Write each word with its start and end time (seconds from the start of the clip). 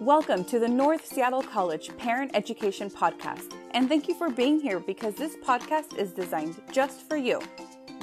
Welcome 0.00 0.44
to 0.46 0.58
the 0.58 0.66
North 0.66 1.06
Seattle 1.06 1.44
College 1.44 1.96
Parent 1.96 2.32
Education 2.34 2.90
Podcast, 2.90 3.54
and 3.70 3.88
thank 3.88 4.08
you 4.08 4.14
for 4.16 4.28
being 4.28 4.58
here 4.58 4.80
because 4.80 5.14
this 5.14 5.36
podcast 5.36 5.96
is 5.96 6.10
designed 6.10 6.60
just 6.72 7.08
for 7.08 7.16
you. 7.16 7.40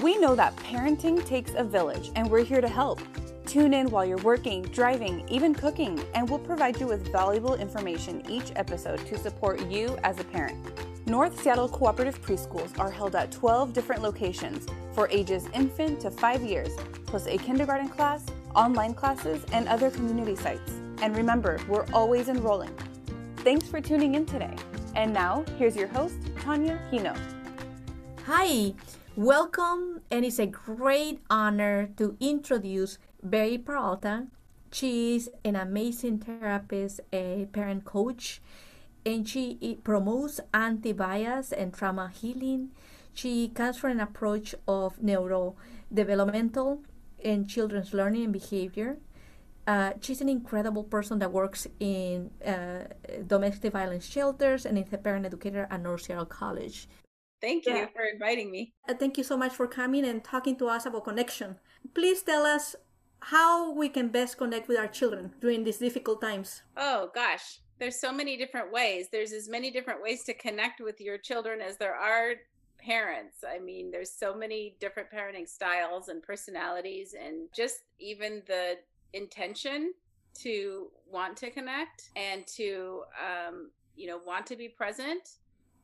We 0.01 0.17
know 0.17 0.33
that 0.33 0.55
parenting 0.55 1.23
takes 1.25 1.51
a 1.53 1.65
village, 1.65 2.09
and 2.15 2.31
we're 2.31 2.45
here 2.45 2.61
to 2.61 2.69
help. 2.69 3.01
Tune 3.45 3.73
in 3.73 3.89
while 3.91 4.05
you're 4.05 4.19
working, 4.19 4.61
driving, 4.61 5.27
even 5.27 5.53
cooking, 5.53 6.01
and 6.13 6.29
we'll 6.29 6.39
provide 6.39 6.79
you 6.79 6.87
with 6.87 7.11
valuable 7.11 7.55
information 7.55 8.23
each 8.29 8.53
episode 8.55 9.05
to 9.07 9.17
support 9.17 9.59
you 9.67 9.97
as 10.05 10.17
a 10.17 10.23
parent. 10.23 10.57
North 11.05 11.41
Seattle 11.41 11.67
Cooperative 11.67 12.21
Preschools 12.21 12.79
are 12.79 12.89
held 12.89 13.17
at 13.17 13.33
12 13.33 13.73
different 13.73 14.01
locations 14.01 14.65
for 14.93 15.09
ages 15.09 15.49
infant 15.53 15.99
to 15.99 16.09
5 16.09 16.41
years, 16.41 16.69
plus 17.05 17.27
a 17.27 17.37
kindergarten 17.37 17.89
class, 17.89 18.25
online 18.55 18.93
classes, 18.93 19.43
and 19.51 19.67
other 19.67 19.91
community 19.91 20.37
sites. 20.37 20.80
And 21.01 21.15
remember, 21.17 21.59
we're 21.67 21.87
always 21.93 22.29
enrolling. 22.29 22.75
Thanks 23.37 23.67
for 23.67 23.81
tuning 23.81 24.13
in 24.13 24.25
today. 24.25 24.55
And 24.95 25.11
now, 25.11 25.43
here's 25.57 25.75
your 25.75 25.87
host, 25.87 26.15
Tanya 26.39 26.79
Hino. 26.91 27.17
Hi, 28.27 28.75
welcome, 29.15 30.01
and 30.11 30.23
it's 30.23 30.37
a 30.37 30.45
great 30.45 31.19
honor 31.27 31.89
to 31.97 32.15
introduce 32.19 32.99
Betty 33.23 33.57
Peralta. 33.57 34.27
She's 34.71 35.27
an 35.43 35.55
amazing 35.55 36.19
therapist, 36.19 36.99
a 37.11 37.47
parent 37.51 37.83
coach, 37.83 38.39
and 39.03 39.27
she 39.27 39.79
promotes 39.83 40.39
anti 40.53 40.93
bias 40.93 41.51
and 41.51 41.73
trauma 41.73 42.11
healing. 42.13 42.69
She 43.11 43.49
comes 43.49 43.77
from 43.77 43.91
an 43.91 43.99
approach 44.01 44.53
of 44.67 44.99
neurodevelopmental 44.99 46.79
and 47.25 47.49
children's 47.49 47.91
learning 47.91 48.25
and 48.25 48.33
behavior. 48.33 48.97
Uh, 49.67 49.93
she's 50.01 50.21
an 50.21 50.29
incredible 50.29 50.83
person 50.83 51.19
that 51.19 51.31
works 51.31 51.67
in 51.79 52.31
uh, 52.45 52.85
domestic 53.27 53.73
violence 53.73 54.05
shelters 54.05 54.65
and 54.65 54.77
is 54.77 54.91
a 54.91 54.97
parent 54.97 55.25
educator 55.25 55.67
at 55.69 55.81
North 55.81 56.01
Seattle 56.01 56.25
College. 56.25 56.87
Thank 57.41 57.65
you 57.65 57.73
yeah. 57.73 57.87
for 57.93 58.03
inviting 58.03 58.51
me. 58.51 58.73
Uh, 58.87 58.93
thank 58.93 59.17
you 59.17 59.23
so 59.23 59.35
much 59.35 59.53
for 59.53 59.67
coming 59.67 60.05
and 60.05 60.23
talking 60.23 60.55
to 60.57 60.67
us 60.67 60.85
about 60.85 61.03
connection. 61.05 61.57
Please 61.93 62.21
tell 62.21 62.45
us 62.45 62.75
how 63.19 63.71
we 63.71 63.89
can 63.89 64.09
best 64.09 64.37
connect 64.37 64.67
with 64.67 64.77
our 64.77 64.87
children 64.87 65.33
during 65.39 65.63
these 65.63 65.77
difficult 65.77 66.21
times. 66.21 66.63
Oh, 66.77 67.09
gosh. 67.13 67.59
There's 67.79 67.99
so 67.99 68.11
many 68.11 68.37
different 68.37 68.71
ways. 68.71 69.07
There's 69.11 69.31
as 69.31 69.49
many 69.49 69.71
different 69.71 70.03
ways 70.03 70.23
to 70.25 70.33
connect 70.35 70.81
with 70.81 71.01
your 71.01 71.17
children 71.17 71.61
as 71.61 71.77
there 71.77 71.95
are 71.95 72.35
parents. 72.77 73.37
I 73.47 73.59
mean, 73.59 73.91
there's 73.91 74.11
so 74.11 74.35
many 74.35 74.75
different 74.79 75.09
parenting 75.11 75.47
styles 75.47 76.07
and 76.07 76.21
personalities, 76.21 77.15
and 77.19 77.47
just 77.55 77.77
even 77.99 78.43
the 78.47 78.77
intention 79.13 79.93
to 80.41 80.87
want 81.09 81.35
to 81.37 81.49
connect 81.49 82.09
and 82.15 82.45
to, 82.47 83.03
um, 83.19 83.71
you 83.95 84.07
know, 84.07 84.19
want 84.25 84.45
to 84.47 84.55
be 84.55 84.69
present, 84.69 85.37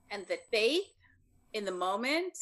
and 0.09 0.25
the 0.27 0.37
faith 0.51 0.87
in 1.53 1.65
the 1.65 1.71
moment 1.71 2.37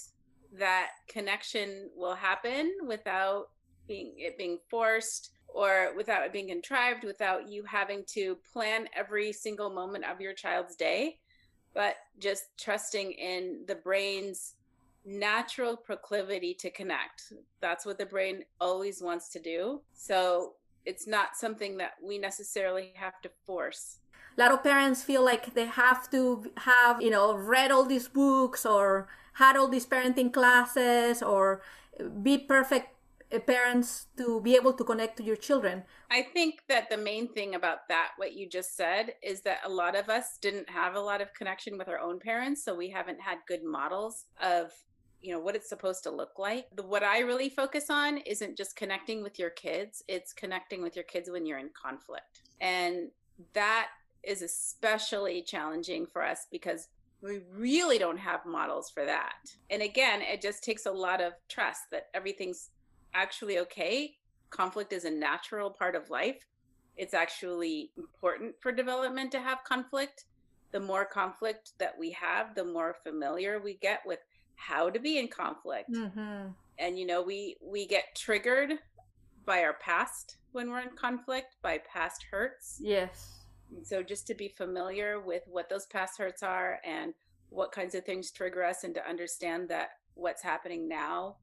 that 0.54 0.90
connection 1.08 1.90
will 1.96 2.16
happen 2.16 2.72
without 2.88 3.50
being 3.88 4.14
it 4.18 4.38
being 4.38 4.58
forced 4.70 5.32
or 5.48 5.94
without 5.96 6.26
it 6.26 6.34
being 6.34 6.48
contrived 6.48 7.04
without 7.04 7.48
you 7.48 7.64
having 7.64 8.04
to 8.08 8.38
plan 8.52 8.88
every 8.96 9.32
single 9.32 9.70
moment 9.70 10.04
of 10.06 10.20
your 10.20 10.34
child's 10.34 10.76
day 10.76 11.20
but 11.76 11.98
just 12.20 12.46
trusting 12.58 13.12
in 13.12 13.64
the 13.68 13.76
brain's 13.76 14.56
natural 15.06 15.78
proclivity 15.78 16.54
to 16.56 16.72
connect. 16.72 17.34
That's 17.62 17.86
what 17.86 18.00
the 18.00 18.06
brain 18.06 18.44
always 18.60 19.04
wants 19.04 19.30
to 19.34 19.40
do. 19.40 19.82
So 19.94 20.54
it's 20.86 21.08
not 21.08 21.36
something 21.36 21.78
that 21.78 21.94
we 22.04 22.18
necessarily 22.18 22.94
have 22.96 23.22
to 23.22 23.30
force. 23.46 24.00
A 24.38 24.42
lot 24.42 24.52
of 24.52 24.64
parents 24.64 25.04
feel 25.04 25.24
like 25.24 25.54
they 25.54 25.66
have 25.66 26.10
to 26.12 26.52
have, 26.58 27.02
you 27.02 27.10
know, 27.10 27.34
read 27.34 27.72
all 27.72 27.86
these 27.86 28.08
books 28.08 28.66
or 28.66 29.08
had 29.34 29.56
all 29.56 29.68
these 29.68 29.86
parenting 29.86 30.32
classes 30.32 31.24
or 31.24 31.62
be 32.22 32.38
perfect 32.38 32.90
parents 33.48 34.08
to 34.18 34.40
be 34.42 34.56
able 34.56 34.74
to 34.74 34.84
connect 34.84 35.18
to 35.18 35.24
your 35.24 35.36
children. 35.36 35.84
I 36.12 36.22
think 36.22 36.62
that 36.70 36.90
the 36.90 36.98
main 36.98 37.34
thing 37.34 37.56
about 37.56 37.88
that, 37.90 38.12
what 38.18 38.34
you 38.34 38.48
just 38.48 38.76
said, 38.76 39.14
is 39.24 39.42
that 39.42 39.60
a 39.66 39.70
lot 39.70 39.96
of 39.96 40.10
us 40.10 40.38
didn't 40.42 40.70
have 40.70 40.96
a 40.96 41.00
lot 41.00 41.22
of 41.22 41.34
connection 41.34 41.78
with 41.78 41.90
our 41.90 42.00
own 42.00 42.20
parents. 42.20 42.64
So 42.64 42.76
we 42.76 42.90
haven't 42.90 43.20
had 43.20 43.40
good 43.48 43.64
models 43.64 44.26
of 44.42 44.72
you 45.22 45.34
know 45.34 45.40
what 45.40 45.56
it's 45.56 45.70
supposed 45.70 46.04
to 46.04 46.12
look 46.12 46.38
like 46.38 46.68
the, 46.76 46.84
what 46.84 47.04
i 47.04 47.20
really 47.20 47.50
focus 47.50 47.90
on 47.90 48.18
isn't 48.20 48.58
just 48.58 48.76
connecting 48.76 49.24
with 49.24 49.40
your 49.40 49.50
kids 49.50 50.04
it's 50.08 50.34
connecting 50.34 50.82
with 50.82 50.96
your 50.96 51.06
kids 51.06 51.30
when 51.30 51.46
you're 51.46 51.60
in 51.60 51.70
conflict 51.80 52.42
and 52.62 53.10
that 53.54 53.88
is 54.24 54.42
especially 54.42 55.42
challenging 55.42 56.06
for 56.06 56.24
us 56.24 56.48
because 56.52 56.88
we 57.22 57.40
really 57.56 57.98
don't 57.98 58.18
have 58.18 58.46
models 58.46 58.90
for 58.90 59.06
that 59.06 59.52
and 59.70 59.82
again 59.82 60.22
it 60.22 60.42
just 60.42 60.64
takes 60.64 60.86
a 60.86 60.92
lot 60.92 61.22
of 61.22 61.34
trust 61.48 61.84
that 61.92 62.08
everything's 62.14 62.70
actually 63.16 63.58
okay. 63.60 64.16
Conflict 64.52 64.94
is 64.94 65.06
a 65.06 65.10
natural 65.10 65.72
part 65.72 65.96
of 65.96 66.10
life. 66.10 66.46
It's 66.98 67.14
actually 67.14 67.92
important 67.98 68.56
for 68.60 68.72
development 68.72 69.32
to 69.32 69.40
have 69.40 69.64
conflict. 69.64 70.26
The 70.72 70.80
more 70.80 71.06
conflict 71.06 71.72
that 71.80 71.98
we 71.98 72.12
have, 72.12 72.54
the 72.54 72.66
more 72.66 72.96
familiar 73.04 73.60
we 73.60 73.76
get 73.76 74.02
with 74.06 74.20
how 74.56 74.90
to 74.90 75.00
be 75.00 75.18
in 75.18 75.28
conflict. 75.28 75.92
Mm-hmm. 75.92 76.50
And 76.80 77.00
you 77.00 77.06
know, 77.06 77.22
we 77.22 77.58
we 77.62 77.86
get 77.86 78.16
triggered 78.16 78.74
by 79.46 79.64
our 79.64 79.74
past 79.74 80.38
when 80.52 80.70
we're 80.70 80.82
in 80.82 80.96
conflict, 80.96 81.56
by 81.62 81.80
past 81.80 82.26
hurts. 82.32 82.80
Yes. 82.82 83.40
And 83.76 83.86
so 83.86 84.02
just 84.02 84.28
to 84.28 84.34
be 84.34 84.48
familiar 84.48 85.20
with 85.20 85.44
what 85.48 85.70
those 85.70 85.86
past 85.88 86.18
hurts 86.18 86.44
are 86.44 86.80
and 86.86 87.14
what 87.50 87.72
kinds 87.72 87.96
of 87.96 88.06
things 88.06 88.32
trigger 88.32 88.64
us 88.64 88.84
and 88.84 88.94
to 88.96 89.08
understand 89.08 89.70
that 89.70 89.90
what's 90.14 90.42
happening 90.42 90.88
now 90.88 91.36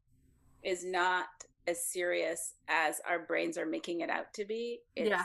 is 0.63 0.85
not 0.85 1.27
as 1.67 1.85
serious 1.85 2.55
as 2.69 3.01
our 3.09 3.21
brains 3.21 3.57
are 3.57 3.67
making 3.67 4.01
it 4.01 4.11
out 4.11 4.33
to 4.35 4.45
be. 4.45 4.81
It's 4.97 5.11
yeah. 5.11 5.25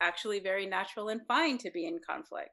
actually 0.00 0.40
very 0.40 0.66
natural 0.66 1.08
and 1.08 1.24
fine 1.26 1.58
to 1.58 1.70
be 1.70 1.86
in 1.86 1.98
conflict 1.98 2.50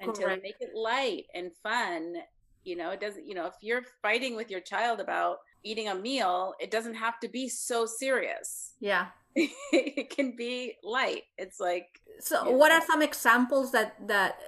and 0.00 0.14
Correct. 0.14 0.36
to 0.36 0.42
make 0.42 0.56
it 0.60 0.74
light 0.74 1.26
and 1.34 1.50
fun. 1.62 2.16
You 2.64 2.76
know, 2.76 2.90
it 2.90 3.00
doesn't, 3.00 3.26
you 3.26 3.34
know, 3.34 3.46
if 3.46 3.54
you're 3.60 3.82
fighting 4.02 4.36
with 4.36 4.50
your 4.50 4.60
child 4.60 5.00
about 5.00 5.38
eating 5.62 5.88
a 5.88 5.94
meal, 5.94 6.54
it 6.60 6.70
doesn't 6.70 6.94
have 6.94 7.20
to 7.20 7.28
be 7.28 7.48
so 7.48 7.86
serious. 7.86 8.72
Yeah. 8.80 9.06
it 9.36 10.10
can 10.10 10.36
be 10.36 10.74
light. 10.84 11.22
It's 11.38 11.58
like 11.58 12.00
So 12.20 12.50
what 12.50 12.68
know. 12.68 12.76
are 12.76 12.82
some 12.86 13.02
examples 13.02 13.72
that 13.72 13.94
that 14.06 14.38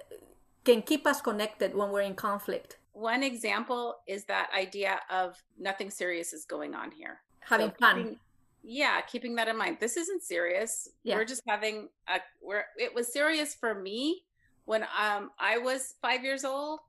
can 0.64 0.82
keep 0.82 1.06
us 1.06 1.20
connected 1.20 1.74
when 1.74 1.90
we're 1.90 2.02
in 2.02 2.14
conflict? 2.14 2.78
One 2.92 3.22
example 3.22 3.96
is 4.06 4.24
that 4.26 4.48
idea 4.56 5.00
of 5.10 5.42
nothing 5.58 5.90
serious 5.90 6.32
is 6.32 6.44
going 6.44 6.74
on 6.74 6.90
here 6.92 7.20
having 7.40 7.70
so 7.70 7.74
fun. 7.80 7.96
Keeping, 7.96 8.16
yeah, 8.62 9.00
keeping 9.00 9.34
that 9.36 9.48
in 9.48 9.56
mind. 9.56 9.78
This 9.80 9.96
isn't 9.96 10.22
serious. 10.22 10.88
Yeah. 11.04 11.16
We're 11.16 11.24
just 11.24 11.42
having 11.48 11.88
a 12.08 12.20
where 12.40 12.66
it 12.78 12.94
was 12.94 13.12
serious 13.12 13.54
for 13.54 13.74
me 13.74 14.22
when 14.66 14.82
um 14.82 15.30
I 15.38 15.58
was 15.58 15.94
5 16.02 16.24
years 16.24 16.44
old 16.44 16.80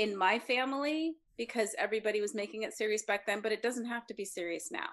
in 0.00 0.16
my 0.16 0.38
family 0.38 1.16
because 1.36 1.74
everybody 1.78 2.20
was 2.22 2.34
making 2.34 2.62
it 2.62 2.72
serious 2.72 3.02
back 3.02 3.26
then, 3.26 3.40
but 3.42 3.52
it 3.52 3.62
doesn't 3.62 3.84
have 3.84 4.06
to 4.06 4.14
be 4.14 4.24
serious 4.24 4.70
now 4.70 4.90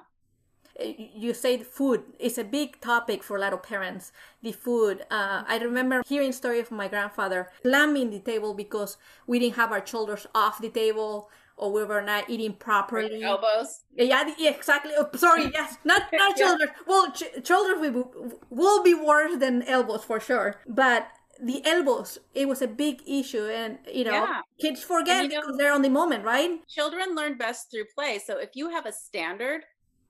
uh, 0.79 0.91
you 1.23 1.34
said 1.34 1.66
food 1.66 2.01
is 2.19 2.38
a 2.38 2.44
big 2.44 2.79
topic 2.81 3.23
for 3.23 3.38
a 3.38 3.40
lot 3.40 3.53
of 3.53 3.63
parents 3.63 4.12
the 4.44 4.51
food 4.51 5.06
uh, 5.09 5.44
i 5.47 5.57
remember 5.69 6.03
hearing 6.06 6.31
story 6.31 6.59
of 6.59 6.69
my 6.72 6.88
grandfather 6.88 7.50
slamming 7.63 8.09
the 8.12 8.19
table 8.19 8.53
because 8.53 8.97
we 9.25 9.40
didn't 9.40 9.56
have 9.56 9.72
our 9.72 9.85
shoulders 9.85 10.28
off 10.35 10.62
the 10.62 10.69
table 10.69 11.29
or 11.57 11.72
we 11.72 11.84
were 11.84 12.01
not 12.01 12.29
eating 12.29 12.53
properly. 12.53 13.23
Elbows. 13.23 13.81
Yeah, 13.96 14.31
yeah, 14.38 14.51
exactly. 14.51 14.91
Oh, 14.96 15.09
sorry, 15.16 15.50
yes, 15.53 15.78
not 15.84 16.03
not 16.13 16.38
yeah. 16.38 16.46
shoulders. 16.46 16.69
Well, 16.85 17.12
ch- 17.12 17.46
shoulders 17.46 17.79
will, 17.81 18.34
will 18.51 18.84
be 18.84 18.94
worse 18.94 19.38
than 19.38 19.63
elbows 19.63 20.03
for 20.03 20.19
sure. 20.19 20.62
But 20.67 21.08
the 21.41 21.66
elbows, 21.66 22.19
it 22.34 22.47
was 22.47 22.61
a 22.61 22.67
big 22.67 23.01
issue, 23.05 23.45
and 23.45 23.79
you 23.91 24.03
know, 24.03 24.11
yeah. 24.11 24.41
kids 24.59 24.84
forget 24.84 25.23
you 25.23 25.29
know, 25.29 25.41
because 25.41 25.57
they're 25.57 25.73
on 25.73 25.81
the 25.81 25.89
moment, 25.89 26.23
right? 26.23 26.59
Children 26.67 27.16
learn 27.16 27.37
best 27.37 27.72
through 27.72 27.85
play. 27.93 28.19
So 28.19 28.37
if 28.39 28.51
you 28.55 28.69
have 28.69 28.85
a 28.85 28.91
standard 28.91 29.63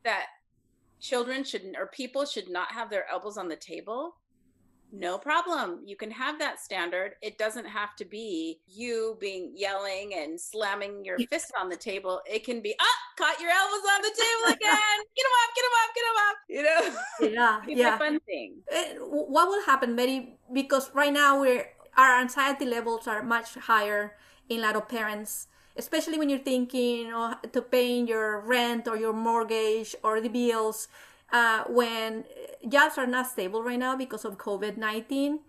that 0.03 0.27
children 0.99 1.43
should 1.43 1.75
or 1.77 1.87
people 1.87 2.25
should 2.25 2.49
not 2.49 2.71
have 2.71 2.89
their 2.89 3.05
elbows 3.11 3.37
on 3.37 3.47
the 3.47 3.55
table 3.55 4.15
no 4.91 5.17
problem. 5.17 5.81
You 5.85 5.95
can 5.95 6.11
have 6.11 6.39
that 6.39 6.59
standard. 6.59 7.13
It 7.21 7.37
doesn't 7.37 7.65
have 7.65 7.95
to 7.97 8.05
be 8.05 8.61
you 8.67 9.17
being 9.19 9.53
yelling 9.55 10.13
and 10.15 10.39
slamming 10.39 11.03
your 11.03 11.17
fist 11.29 11.51
on 11.59 11.69
the 11.69 11.75
table. 11.75 12.21
It 12.25 12.45
can 12.45 12.61
be, 12.61 12.75
ah, 12.79 12.99
caught 13.17 13.39
your 13.41 13.51
elbows 13.51 13.85
on 13.93 14.01
the 14.01 14.13
table 14.13 14.45
again. 14.55 14.97
get 15.15 15.25
them 15.25 15.35
up, 15.41 15.49
get 15.55 15.63
them 15.65 15.77
up, 15.81 15.89
get 15.97 16.05
them 16.07 16.19
up. 16.27 16.37
You 16.47 16.61
know? 16.63 16.81
Yeah. 17.19 17.61
it's 17.67 17.79
yeah. 17.79 17.95
a 17.95 17.97
fun 17.97 18.19
thing. 18.21 18.55
It, 18.69 18.97
what 19.01 19.47
will 19.49 19.65
happen, 19.65 19.95
Mary? 19.95 20.37
Because 20.53 20.91
right 20.93 21.11
now 21.11 21.41
we're, 21.41 21.67
our 21.97 22.21
anxiety 22.21 22.65
levels 22.65 23.07
are 23.07 23.23
much 23.23 23.55
higher 23.55 24.15
in 24.49 24.59
a 24.59 24.61
lot 24.61 24.75
of 24.75 24.87
parents 24.87 25.47
especially 25.75 26.17
when 26.17 26.27
you're 26.27 26.39
thinking 26.39 27.11
oh, 27.13 27.35
to 27.53 27.61
paying 27.61 28.07
your 28.07 28.39
rent 28.41 28.87
or 28.87 28.97
your 28.97 29.13
mortgage 29.13 29.95
or 30.03 30.19
the 30.19 30.27
bills 30.27 30.87
uh, 31.31 31.63
when 31.69 32.23
jobs 32.67 32.97
are 32.97 33.05
not 33.05 33.27
stable 33.27 33.61
right 33.61 33.77
now 33.77 33.95
because 33.95 34.25
of 34.25 34.39
COVID 34.39 34.75
19, 34.75 35.39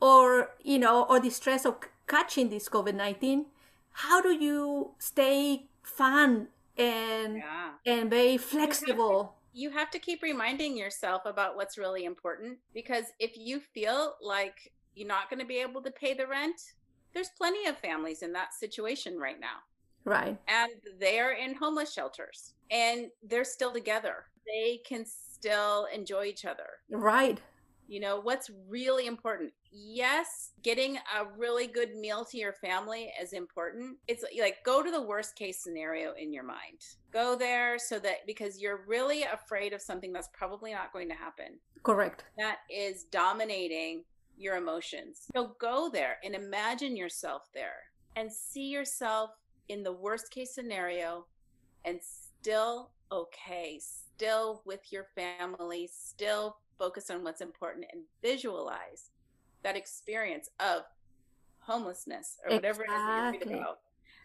or 0.00 0.50
you 0.62 0.78
know 0.78 1.04
or 1.04 1.20
the 1.20 1.30
stress 1.30 1.64
of 1.64 1.76
catching 2.06 2.48
this 2.48 2.68
covid-19 2.68 3.44
how 3.92 4.20
do 4.20 4.32
you 4.32 4.90
stay 4.98 5.64
fun 5.82 6.48
and 6.78 7.36
Yeah. 7.36 7.72
and 7.86 8.10
very 8.10 8.36
flexible 8.38 9.34
You 9.52 9.70
have 9.70 9.90
to 9.90 9.98
keep 9.98 10.22
reminding 10.22 10.76
yourself 10.76 11.22
about 11.26 11.56
what's 11.56 11.76
really 11.78 12.04
important 12.04 12.58
because 12.72 13.06
if 13.18 13.36
you 13.36 13.58
feel 13.60 14.14
like 14.22 14.72
you're 14.94 15.08
not 15.08 15.28
going 15.30 15.40
to 15.40 15.46
be 15.46 15.58
able 15.58 15.82
to 15.82 15.90
pay 15.90 16.14
the 16.14 16.26
rent, 16.26 16.60
there's 17.12 17.30
plenty 17.36 17.66
of 17.66 17.76
families 17.78 18.22
in 18.22 18.32
that 18.34 18.52
situation 18.54 19.18
right 19.18 19.40
now. 19.40 19.58
right 20.04 20.38
and 20.48 20.70
they're 21.00 21.32
in 21.32 21.54
homeless 21.54 21.92
shelters 21.92 22.54
and 22.70 23.10
they're 23.22 23.44
still 23.44 23.72
together. 23.72 24.26
They 24.46 24.78
can 24.86 25.04
still 25.06 25.86
enjoy 25.92 26.24
each 26.26 26.44
other. 26.44 26.68
right 26.90 27.40
You 27.88 28.00
know, 28.00 28.20
what's 28.20 28.50
really 28.68 29.06
important? 29.06 29.52
Yes, 29.72 30.52
getting 30.62 30.96
a 30.96 31.24
really 31.36 31.66
good 31.66 31.96
meal 31.96 32.24
to 32.26 32.38
your 32.38 32.52
family 32.52 33.10
is 33.20 33.32
important. 33.32 33.96
It's 34.06 34.24
like 34.38 34.58
go 34.64 34.82
to 34.82 34.90
the 34.90 35.02
worst 35.02 35.36
case 35.36 35.62
scenario 35.62 36.12
in 36.12 36.32
your 36.32 36.44
mind. 36.44 36.84
Go 37.12 37.34
there 37.34 37.78
so 37.78 37.98
that 38.00 38.26
because 38.26 38.60
you're 38.60 38.84
really 38.86 39.22
afraid 39.22 39.72
of 39.72 39.80
something 39.80 40.12
that's 40.12 40.28
probably 40.34 40.72
not 40.72 40.92
going 40.92 41.08
to 41.08 41.14
happen 41.14 41.58
correct 41.82 42.24
that 42.36 42.58
is 42.70 43.04
dominating 43.04 44.04
your 44.36 44.56
emotions. 44.56 45.26
So 45.34 45.56
go 45.58 45.90
there 45.90 46.18
and 46.22 46.34
imagine 46.34 46.96
yourself 46.96 47.48
there 47.54 47.84
and 48.14 48.30
see 48.32 48.68
yourself 48.68 49.30
in 49.68 49.82
the 49.82 49.92
worst 49.92 50.30
case 50.30 50.54
scenario 50.54 51.26
and 51.84 51.98
still 52.02 52.90
okay, 53.10 53.80
still 53.80 54.62
with 54.64 54.92
your 54.92 55.06
family, 55.14 55.88
still 55.92 56.58
focus 56.78 57.10
on 57.10 57.24
what's 57.24 57.40
important 57.40 57.86
and 57.92 58.02
visualize 58.22 59.10
that 59.62 59.76
experience 59.76 60.48
of 60.60 60.82
homelessness 61.60 62.38
or 62.44 62.56
whatever 62.56 62.82
it 62.82 62.90
is 62.90 63.02
that 63.06 63.16
you're 63.16 63.32
reading 63.32 63.58
about. 63.58 63.80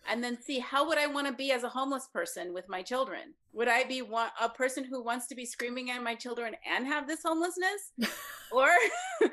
And 0.10 0.22
then 0.22 0.42
see 0.42 0.60
how 0.60 0.88
would 0.88 0.98
I 0.98 1.08
want 1.08 1.28
to 1.28 1.34
be 1.34 1.52
as 1.52 1.64
a 1.64 1.70
homeless 1.70 2.08
person 2.08 2.54
with 2.54 2.68
my 2.68 2.82
children? 2.82 3.34
Would 3.54 3.70
I 3.70 3.86
be 3.86 4.02
one, 4.02 4.30
a 4.42 4.50
person 4.50 4.84
who 4.84 5.02
wants 5.02 5.28
to 5.28 5.36
be 5.36 5.46
screaming 5.46 5.92
at 5.92 6.04
my 6.04 6.14
children 6.14 6.56
and 6.70 6.86
have 6.86 7.08
this 7.08 7.22
homelessness? 7.24 7.92
or 8.52 8.68
do 9.22 9.30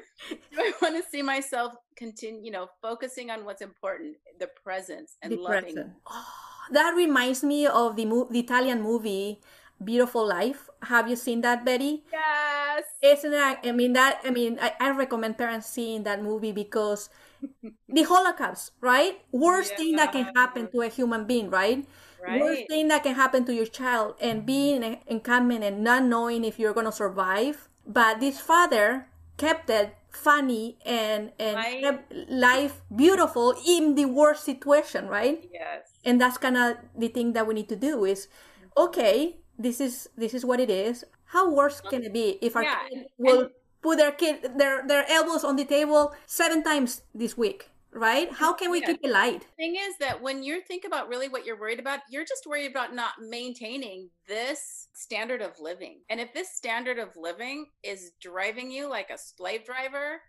I 0.59 0.73
want 0.81 1.03
to 1.03 1.11
see 1.11 1.23
myself 1.23 1.75
continue, 1.97 2.41
you 2.45 2.51
know, 2.53 2.69
focusing 2.81 3.31
on 3.31 3.45
what's 3.45 3.63
important, 3.63 4.17
the 4.39 4.49
presence 4.63 5.17
and 5.23 5.33
the 5.33 5.37
loving? 5.37 5.75
present. 5.75 5.93
Oh, 6.09 6.27
that 6.71 6.91
reminds 6.91 7.43
me 7.43 7.67
of 7.67 7.97
the, 7.97 8.05
mo- 8.05 8.29
the 8.31 8.39
Italian 8.39 8.81
movie 8.81 9.41
Beautiful 9.83 10.27
Life. 10.27 10.69
Have 10.83 11.09
you 11.09 11.17
seen 11.17 11.41
that, 11.43 11.65
Betty? 11.65 12.05
Yes. 12.13 12.85
Isn't 13.03 13.31
that? 13.33 13.61
I 13.65 13.73
mean 13.73 13.93
that. 13.95 14.21
I 14.25 14.31
mean, 14.31 14.59
I, 14.61 14.73
I 14.81 14.91
recommend 14.91 15.39
parents 15.39 15.69
seeing 15.69 16.03
that 16.05 16.23
movie 16.23 16.53
because 16.53 17.09
the 17.89 18.03
Holocaust, 18.03 18.73
right? 18.81 19.21
Worst 19.33 19.77
thing 19.77 19.97
that 19.97 20.13
can 20.13 20.33
happen 20.37 20.71
to 20.73 20.83
a 20.83 20.89
human 20.89 21.27
being, 21.27 21.51
right? 21.51 21.87
Right. 22.23 22.41
Worst 22.41 22.63
thing 22.69 22.89
that 22.89 23.03
can 23.03 23.15
happen 23.15 23.45
to 23.47 23.55
your 23.55 23.67
child, 23.67 24.15
and 24.21 24.45
being 24.45 24.83
in 24.83 24.99
encampment 25.07 25.65
and 25.65 25.83
not 25.83 26.05
knowing 26.05 26.45
if 26.45 26.59
you're 26.59 26.75
gonna 26.75 26.93
survive. 26.93 27.69
But 27.87 28.21
this 28.21 28.39
father 28.41 29.07
kept 29.39 29.71
it 29.71 29.95
funny 30.11 30.77
and 30.85 31.33
and 31.39 31.57
Right. 31.57 31.81
kept 31.83 32.13
life 32.29 32.83
beautiful 32.95 33.55
in 33.67 33.95
the 33.95 34.05
worst 34.07 34.45
situation, 34.45 35.09
right? 35.09 35.49
Yes. 35.53 35.89
and 36.05 36.21
that's 36.21 36.39
kind 36.39 36.57
of 36.57 36.77
the 36.97 37.09
thing 37.09 37.33
that 37.35 37.47
we 37.47 37.55
need 37.55 37.69
to 37.69 37.77
do 37.77 38.05
is 38.05 38.27
mm-hmm. 38.27 38.73
okay 38.89 39.40
this 39.61 39.81
is 39.81 40.09
this 40.17 40.33
is 40.35 40.45
what 40.45 40.59
it 40.61 40.71
is 40.71 41.05
how 41.37 41.45
worse 41.53 41.81
can 41.81 42.03
it 42.03 42.13
be 42.13 42.39
if 42.41 42.57
our 42.57 42.63
Yeah, 42.65 42.79
kid 42.89 42.99
and- 42.99 43.07
will 43.19 43.49
put 43.83 43.99
their 43.99 44.13
kid 44.13 44.37
their 44.61 44.87
their 44.87 45.05
elbows 45.09 45.45
on 45.45 45.57
the 45.57 45.65
table 45.65 46.15
seven 46.27 46.63
times 46.63 47.03
this 47.15 47.37
week 47.37 47.69
right 47.93 48.29
how 48.43 48.53
can 48.53 48.71
we 48.71 48.81
Yeah. 48.81 48.87
keep 48.89 49.01
it 49.05 49.11
light 49.11 49.43
thing 49.57 49.75
is 49.77 49.95
that 49.99 50.23
when 50.23 50.43
you 50.43 50.61
think 50.63 50.85
about 50.85 51.09
really 51.09 51.29
what 51.29 51.45
you're 51.45 51.59
worried 51.59 51.81
about, 51.81 52.01
you're 52.09 52.25
just 52.25 52.47
worried 52.47 52.71
about 52.71 52.95
not 52.95 53.15
maintaining 53.21 54.09
this 54.29 54.89
standard 54.95 55.43
of 55.43 55.53
living. 55.59 55.97
And 56.09 56.21
if 56.21 56.33
this 56.33 56.51
standard 56.55 56.99
of 56.99 57.09
living 57.17 57.67
is 57.83 58.13
driving 58.21 58.71
you 58.71 58.89
like 58.89 59.11
a 59.11 59.19
slave 59.19 59.65
driver 59.65 60.23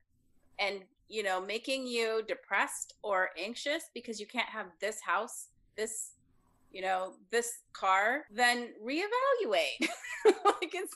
and, 0.57 0.81
you 1.07 1.21
know, 1.23 1.39
making 1.39 1.85
you 1.87 2.23
depressed 2.27 2.95
or 3.03 3.29
anxious 3.37 3.83
because 3.93 4.19
you 4.19 4.25
can't 4.25 4.49
have 4.49 4.67
this 4.79 4.99
house, 5.01 5.49
this, 5.77 6.13
you 6.71 6.81
know, 6.81 7.13
this 7.31 7.59
car, 7.73 8.25
then 8.31 8.69
reevaluate. 8.85 9.88
like 10.45 10.73
it's 10.73 10.95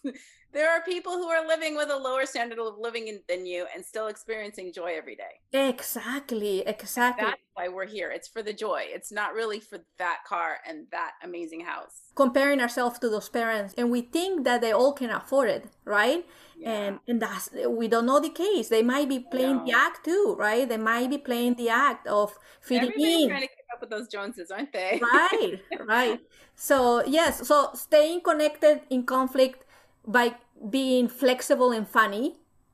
there 0.54 0.72
are 0.72 0.81
people 0.83 1.13
who 1.13 1.27
are 1.27 1.45
living 1.45 1.75
with 1.75 1.89
a 1.89 1.98
lower 1.98 2.25
standard 2.25 2.60
of 2.60 2.75
living 2.80 3.07
in, 3.10 3.19
than 3.27 3.45
you 3.45 3.66
and 3.75 3.83
still 3.83 4.07
experiencing 4.07 4.72
joy 4.72 4.94
every 4.95 5.16
day 5.16 5.33
exactly 5.75 6.60
exactly 6.66 7.25
that's 7.25 7.42
why 7.56 7.68
we're 7.69 7.86
here. 7.86 8.12
It's 8.12 8.27
for 8.27 8.44
the 8.44 8.51
joy. 8.51 8.81
It's 8.88 9.12
not 9.13 9.33
really 9.33 9.62
for 9.62 9.80
that 9.98 10.19
car 10.27 10.57
and 10.68 10.88
that 10.92 11.12
amazing 11.24 11.62
house. 11.62 11.95
comparing 12.13 12.60
ourselves 12.60 13.00
to 13.00 13.10
those 13.10 13.30
parents 13.30 13.74
and 13.78 13.89
we 13.89 14.01
think 14.01 14.44
that 14.44 14.60
they 14.62 14.71
all 14.74 14.94
can 14.94 15.10
afford 15.10 15.50
it 15.50 15.63
right 15.86 16.25
Yeah. 16.57 16.71
and 16.78 17.00
and 17.07 17.21
that's 17.21 17.50
we 17.81 17.88
don't 17.94 18.06
know 18.06 18.19
the 18.19 18.30
case 18.45 18.66
they 18.69 18.83
might 18.94 19.10
be 19.10 19.19
playing 19.19 19.60
the 19.66 19.74
act 19.86 20.00
too 20.06 20.36
right 20.38 20.68
they 20.71 20.78
might 20.92 21.10
be 21.10 21.18
playing 21.30 21.56
the 21.56 21.69
act 21.69 22.04
of 22.07 22.38
fitting 22.62 22.89
Everybody's 22.89 23.24
in 23.24 23.30
trying 23.30 23.42
to 23.42 23.48
keep 23.48 23.55
up 23.75 23.81
with 23.81 23.89
those 23.89 24.07
Joneses, 24.07 24.51
aren't 24.51 24.74
they? 24.74 25.00
right 25.13 25.60
right 25.95 26.19
so 26.56 27.04
yes 27.06 27.48
so 27.48 27.69
staying 27.74 28.22
connected 28.22 28.81
in 28.89 29.04
conflict 29.04 29.66
by 30.07 30.36
being 30.69 31.07
flexible 31.07 31.72
and 31.72 31.88
funny 31.88 32.25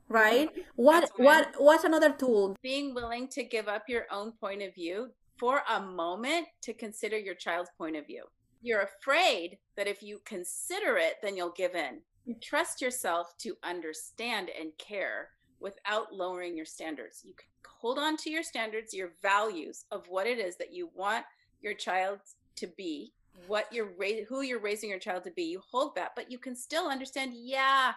right 0.08 0.48
what 0.76 1.04
Mm-hmm. 1.04 1.24
What 1.24 1.44
right. 1.46 1.54
what's 1.66 1.84
another 1.84 2.12
tool 2.22 2.56
Being 2.62 2.94
willing 2.94 3.26
to 3.36 3.42
give 3.44 3.68
up 3.68 3.84
your 3.88 4.04
own 4.10 4.32
point 4.32 4.62
of 4.62 4.74
view 4.74 5.10
for 5.38 5.62
a 5.68 5.80
moment 5.80 6.46
to 6.62 6.72
consider 6.72 7.18
your 7.18 7.34
child's 7.34 7.70
point 7.76 7.96
of 7.96 8.06
view. 8.06 8.24
You're 8.60 8.86
afraid 8.92 9.58
that 9.76 9.88
if 9.88 10.02
you 10.02 10.20
consider 10.24 10.96
it, 10.96 11.14
then 11.22 11.36
you'll 11.36 11.50
give 11.62 11.74
in. 11.74 11.94
Trust 12.40 12.80
yourself 12.80 13.34
to 13.38 13.56
understand 13.64 14.50
and 14.58 14.70
care 14.78 15.30
without 15.58 16.12
lowering 16.12 16.56
your 16.56 16.66
standards. 16.66 17.22
You 17.24 17.34
can 17.34 17.46
hold 17.82 17.98
on 17.98 18.16
to 18.16 18.30
your 18.30 18.44
standards, 18.44 18.94
your 18.94 19.10
values 19.20 19.84
of 19.90 20.06
what 20.08 20.26
it 20.26 20.38
is 20.38 20.56
that 20.56 20.72
you 20.72 20.88
want 20.94 21.24
your 21.60 21.74
child 21.74 22.20
to 22.56 22.68
be, 22.68 23.12
what 23.48 23.66
you're 23.72 23.90
ra- 23.98 24.24
who 24.28 24.42
you're 24.42 24.60
raising 24.60 24.88
your 24.88 25.00
child 25.00 25.24
to 25.24 25.32
be. 25.32 25.42
You 25.42 25.60
hold 25.70 25.96
that, 25.96 26.12
but 26.14 26.30
you 26.30 26.38
can 26.38 26.54
still 26.54 26.88
understand, 26.88 27.32
yeah, 27.34 27.92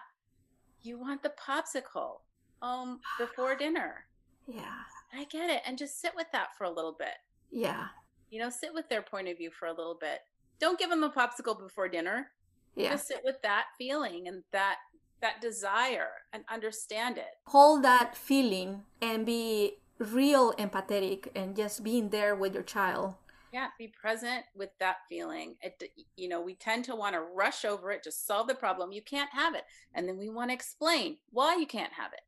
you 0.82 0.98
want 0.98 1.22
the 1.22 1.32
popsicle 1.48 2.20
um 2.62 3.00
before 3.18 3.54
dinner. 3.64 4.06
yeah 4.48 4.80
I 5.12 5.24
get 5.24 5.50
it. 5.50 5.62
And 5.66 5.78
just 5.78 6.00
sit 6.00 6.12
with 6.16 6.26
that 6.32 6.48
for 6.58 6.64
a 6.64 6.70
little 6.70 6.96
bit. 6.98 7.14
yeah 7.52 7.86
You 8.30 8.40
know, 8.40 8.50
sit 8.50 8.74
with 8.74 8.88
their 8.88 9.02
point 9.02 9.28
of 9.28 9.38
view 9.38 9.50
for 9.56 9.66
a 9.68 9.72
little 9.72 9.96
bit. 10.00 10.20
Don't 10.58 10.78
give 10.78 10.90
them 10.90 11.04
a 11.04 11.10
popsicle 11.10 11.58
before 11.58 11.88
dinner. 11.88 12.32
yeah 12.74 12.90
Just 12.90 13.06
sit 13.06 13.20
with 13.24 13.40
that 13.42 13.66
feeling 13.78 14.26
and 14.26 14.42
that 14.52 14.78
that 15.20 15.40
desire 15.40 16.10
and 16.32 16.44
understand 16.50 17.18
it. 17.18 17.34
hold 17.46 17.82
that 17.82 18.16
feeling 18.16 18.82
and 19.00 19.24
be 19.26 19.74
real 19.98 20.52
empathetic 20.54 21.28
and 21.34 21.56
just 21.56 21.82
being 21.82 22.10
there 22.10 22.34
with 22.36 22.52
your 22.54 22.62
child 22.62 23.14
Yeah, 23.52 23.68
be 23.78 23.88
present 23.88 24.44
with 24.54 24.70
that 24.80 24.96
feeling. 25.08 25.54
It, 25.62 25.82
you 26.16 26.28
know, 26.28 26.42
we 26.42 26.54
tend 26.56 26.84
to 26.86 26.94
want 26.96 27.14
to 27.14 27.20
rush 27.22 27.64
over 27.64 27.90
it, 27.90 28.04
just 28.04 28.26
solve 28.26 28.48
the 28.48 28.54
problem. 28.54 28.92
You 28.92 29.02
can't 29.02 29.30
have 29.32 29.54
it, 29.54 29.64
and 29.94 30.06
then 30.06 30.18
we 30.18 30.28
want 30.28 30.50
to 30.50 30.54
explain 30.54 31.16
why 31.30 31.56
you 31.56 31.66
can't 31.66 31.92
have 31.94 32.12
it, 32.12 32.20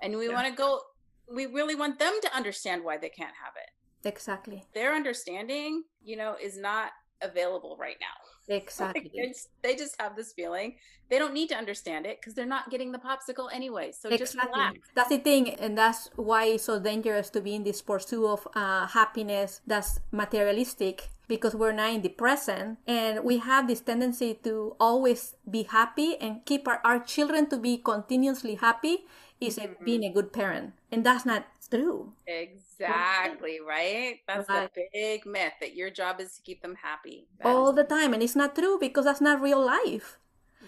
and 0.00 0.16
we 0.16 0.28
Yeah. 0.28 0.34
want 0.34 0.46
to 0.48 0.54
go. 0.54 0.80
We 1.28 1.46
really 1.46 1.74
want 1.74 1.98
them 1.98 2.14
to 2.22 2.34
understand 2.34 2.82
why 2.84 2.96
they 2.96 3.10
can't 3.10 3.34
have 3.44 3.54
it. 3.56 4.08
exactly 4.08 4.64
Their 4.74 4.94
understanding, 4.94 5.84
you 6.02 6.16
know, 6.16 6.36
is 6.40 6.56
not 6.56 6.92
available 7.20 7.76
right 7.78 7.96
now. 8.00 8.16
Like, 8.48 8.62
exactly 8.62 9.10
they, 9.14 9.28
just, 9.28 9.48
they 9.62 9.76
just 9.76 10.00
have 10.00 10.16
this 10.16 10.32
feeling. 10.32 10.76
They 11.10 11.18
don't 11.18 11.34
need 11.34 11.48
to 11.50 11.54
understand 11.54 12.06
it 12.06 12.20
because 12.20 12.34
they're 12.34 12.46
not 12.46 12.70
getting 12.70 12.90
the 12.90 12.98
popsicle 12.98 13.48
anyway. 13.52 13.92
So 13.92 14.10
just 14.16 14.34
relax. 14.34 14.78
That's 14.94 15.10
the 15.10 15.18
thing, 15.18 15.50
and 15.54 15.76
that's 15.76 16.10
why 16.16 16.46
it's 16.46 16.64
so 16.64 16.80
dangerous 16.80 17.30
to 17.30 17.40
be 17.40 17.54
in 17.54 17.64
this 17.64 17.82
pursuit 17.82 18.26
of 18.26 18.48
uh, 18.54 18.86
happiness 18.86 19.60
that's 19.66 20.00
materialistic 20.10 21.10
because 21.28 21.54
we're 21.54 21.72
not 21.72 21.92
in 21.92 22.02
the 22.02 22.08
present 22.08 22.78
and 22.86 23.24
we 23.24 23.38
have 23.38 23.66
this 23.66 23.80
tendency 23.80 24.34
to 24.44 24.76
always 24.78 25.34
be 25.48 25.62
happy 25.62 26.16
and 26.20 26.44
keep 26.44 26.68
our, 26.68 26.80
our 26.84 26.98
children 26.98 27.48
to 27.48 27.56
be 27.56 27.78
continuously 27.78 28.56
happy 28.56 29.06
is 29.46 29.58
a, 29.58 29.68
Mhm. 29.68 29.84
being 29.84 30.04
a 30.04 30.12
good 30.12 30.32
parent. 30.32 30.74
And 30.90 31.04
that's 31.04 31.24
not 31.24 31.46
true. 31.70 32.14
Exactly, 32.26 33.60
right? 33.60 34.20
That's 34.26 34.48
Right. 34.48 34.72
the 34.74 34.88
big 34.92 35.26
myth 35.26 35.54
that 35.60 35.74
your 35.74 35.90
job 35.90 36.20
is 36.20 36.36
to 36.36 36.42
keep 36.42 36.62
them 36.62 36.74
happy. 36.76 37.28
That 37.38 37.46
All 37.46 37.70
is- 37.70 37.76
the 37.76 37.84
time. 37.84 38.12
And 38.14 38.22
it's 38.22 38.36
not 38.36 38.54
true 38.54 38.78
because 38.78 39.04
that's 39.04 39.20
not 39.20 39.40
real 39.40 39.60
life. 39.60 40.18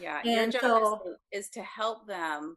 yeah, 0.00 0.22
your 0.24 0.46
job 0.50 0.60
so- 0.60 0.94
is, 0.94 1.02
to, 1.02 1.18
is 1.38 1.48
to 1.50 1.62
help 1.62 2.06
them 2.06 2.56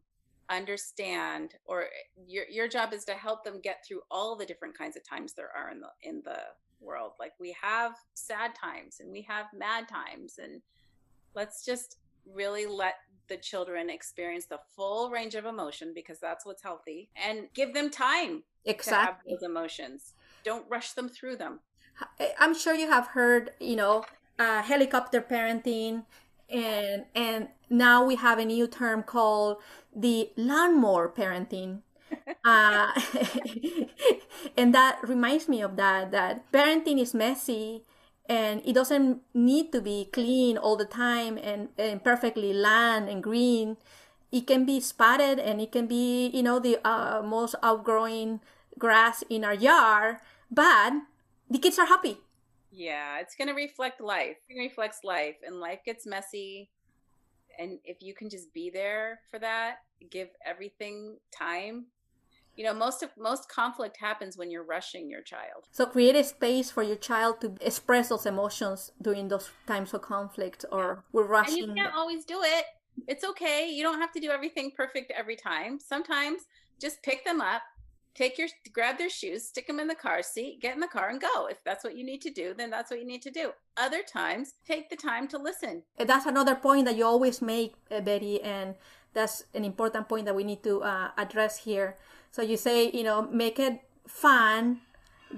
understand 0.49 1.55
or 1.65 1.89
your 2.25 2.45
your 2.47 2.67
job 2.69 2.93
is 2.93 3.03
to 3.05 3.13
help 3.13 3.43
them 3.43 3.59
get 3.59 3.85
through 3.85 4.01
all 4.09 4.33
the 4.35 4.45
different 4.45 4.75
kinds 4.77 4.95
of 4.95 5.03
times 5.03 5.33
there 5.33 5.51
are 5.55 5.69
in 5.69 5.79
the 5.81 5.91
in 6.01 6.21
the 6.23 6.39
world. 6.79 7.13
Like 7.19 7.33
we 7.39 7.51
have 7.61 7.95
sad 8.13 8.55
times 8.55 8.99
and 9.01 9.11
we 9.11 9.21
have 9.23 9.47
mad 9.53 9.87
times 9.89 10.39
and 10.39 10.61
let's 11.35 11.63
just 11.65 11.97
really 12.25 12.65
let 12.65 12.95
the 13.27 13.37
children 13.37 13.89
experience 13.89 14.45
the 14.45 14.59
full 14.75 15.09
range 15.09 15.35
of 15.35 15.45
emotion 15.45 15.91
because 15.93 16.19
that's 16.19 16.45
what's 16.45 16.63
healthy 16.63 17.09
and 17.15 17.47
give 17.53 17.73
them 17.73 17.89
time 17.89 18.43
exactly 18.65 18.91
to 18.91 19.05
have 19.05 19.15
those 19.29 19.43
emotions. 19.43 20.13
Don't 20.43 20.65
rush 20.69 20.93
them 20.93 21.09
through 21.09 21.37
them. 21.37 21.59
I'm 22.39 22.55
sure 22.55 22.73
you 22.73 22.89
have 22.89 23.07
heard, 23.07 23.51
you 23.59 23.75
know, 23.75 24.05
uh, 24.37 24.61
helicopter 24.61 25.21
parenting, 25.21 26.05
and 26.49 27.05
and 27.15 27.49
now 27.69 28.05
we 28.05 28.15
have 28.15 28.39
a 28.39 28.45
new 28.45 28.67
term 28.67 29.03
called 29.03 29.57
the 29.95 30.29
lawnmower 30.37 31.09
parenting. 31.09 31.81
uh, 32.45 32.91
and 34.57 34.73
that 34.73 34.99
reminds 35.03 35.49
me 35.49 35.61
of 35.61 35.75
that. 35.75 36.11
That 36.11 36.49
parenting 36.51 37.01
is 37.01 37.13
messy, 37.13 37.83
and 38.29 38.61
it 38.65 38.73
doesn't 38.73 39.21
need 39.33 39.71
to 39.71 39.81
be 39.81 40.09
clean 40.11 40.57
all 40.57 40.75
the 40.75 40.85
time 40.85 41.37
and, 41.37 41.69
and 41.77 42.03
perfectly 42.03 42.53
land 42.53 43.09
and 43.09 43.23
green. 43.23 43.77
It 44.31 44.45
can 44.45 44.65
be 44.65 44.79
spotted, 44.79 45.39
and 45.39 45.61
it 45.61 45.71
can 45.71 45.87
be, 45.87 46.27
you 46.27 46.43
know, 46.43 46.59
the 46.59 46.79
uh, 46.85 47.21
most 47.23 47.55
outgrowing 47.63 48.41
grass 48.77 49.23
in 49.29 49.43
our 49.43 49.53
yard, 49.53 50.17
but 50.51 50.93
the 51.49 51.59
kids 51.59 51.79
are 51.79 51.87
happy. 51.87 52.17
Yeah, 52.71 53.19
it's 53.19 53.35
going 53.35 53.47
to 53.47 53.53
reflect 53.53 54.01
life. 54.01 54.37
It 54.49 54.59
reflects 54.59 54.99
life, 55.03 55.37
and 55.45 55.59
life 55.59 55.79
gets 55.85 56.05
messy. 56.05 56.69
And 57.57 57.79
if 57.85 57.97
you 58.01 58.13
can 58.13 58.29
just 58.29 58.53
be 58.53 58.69
there 58.69 59.21
for 59.31 59.39
that, 59.39 59.77
give 60.11 60.29
everything 60.45 61.17
time. 61.31 61.85
You 62.57 62.65
know, 62.65 62.73
most 62.73 63.03
of 63.03 63.11
most 63.17 63.49
conflict 63.49 63.97
happens 63.97 64.37
when 64.37 64.49
you're 64.51 64.63
rushing 64.63 65.09
your 65.09 65.21
child. 65.21 65.67
So 65.71 65.85
create 65.85 66.15
a 66.15 66.23
space 66.23 66.71
for 66.71 66.83
your 66.83 66.95
child 66.95 67.39
to 67.41 67.53
express 67.61 68.09
those 68.09 68.25
emotions 68.25 68.91
during 69.01 69.27
those 69.27 69.51
times 69.67 69.93
of 69.93 70.01
conflict, 70.01 70.65
or 70.71 71.03
we're 71.13 71.27
rushing. 71.27 71.63
And 71.63 71.77
you 71.77 71.83
can't 71.83 71.95
always 71.95 72.25
do 72.25 72.41
it. 72.41 72.65
It's 73.07 73.23
okay. 73.23 73.69
You 73.69 73.83
don't 73.83 74.01
have 74.01 74.11
to 74.13 74.19
do 74.19 74.31
everything 74.31 74.71
perfect 74.75 75.13
every 75.15 75.35
time. 75.35 75.79
Sometimes 75.79 76.41
just 76.81 77.03
pick 77.03 77.23
them 77.23 77.41
up, 77.41 77.61
take 78.17 78.39
your 78.39 78.47
grab 78.73 78.97
their 78.97 79.09
shoes 79.09 79.47
stick 79.47 79.67
them 79.67 79.79
in 79.79 79.87
the 79.87 79.95
car 79.95 80.23
seat 80.23 80.59
get 80.59 80.73
in 80.73 80.79
the 80.79 80.87
car 80.87 81.09
and 81.09 81.21
go 81.21 81.47
if 81.47 81.63
that's 81.63 81.83
what 81.83 81.95
you 81.95 82.03
need 82.03 82.21
to 82.21 82.31
do 82.31 82.53
then 82.57 82.69
that's 82.69 82.89
what 82.89 82.99
you 82.99 83.05
need 83.05 83.21
to 83.21 83.29
do 83.29 83.51
other 83.77 84.01
times 84.01 84.55
take 84.65 84.89
the 84.89 84.95
time 84.95 85.27
to 85.27 85.37
listen 85.37 85.83
that's 85.99 86.25
another 86.25 86.55
point 86.55 86.85
that 86.85 86.95
you 86.97 87.05
always 87.05 87.41
make 87.41 87.75
uh, 87.91 88.01
betty 88.01 88.41
and 88.41 88.73
that's 89.13 89.43
an 89.53 89.63
important 89.63 90.09
point 90.09 90.25
that 90.25 90.35
we 90.35 90.43
need 90.43 90.63
to 90.63 90.81
uh, 90.81 91.11
address 91.17 91.59
here 91.59 91.95
so 92.31 92.41
you 92.41 92.57
say 92.57 92.89
you 92.91 93.03
know 93.03 93.21
make 93.31 93.59
it 93.59 93.81
fun 94.07 94.81